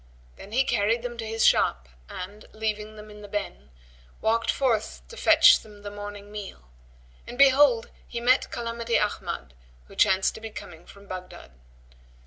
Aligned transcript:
Then 0.35 0.51
he 0.51 0.63
carried 0.63 1.03
them 1.03 1.15
to 1.19 1.27
his 1.27 1.45
shop 1.45 1.87
and, 2.09 2.47
leaving 2.53 2.95
them 2.95 3.11
in 3.11 3.21
the 3.21 3.27
"ben"[FN#127] 3.27 3.67
walked 4.21 4.49
forth 4.49 5.03
to 5.09 5.15
fetch 5.15 5.59
them 5.59 5.83
the 5.83 5.91
morning 5.91 6.31
meal, 6.31 6.71
and 7.27 7.37
behold 7.37 7.91
he 8.07 8.19
met 8.19 8.49
Calamity 8.49 8.97
Ahmad 8.97 9.53
who 9.87 9.95
chanced 9.95 10.33
to 10.33 10.41
be 10.41 10.49
coming 10.49 10.87
from 10.87 11.05
Baghdad. 11.05 11.51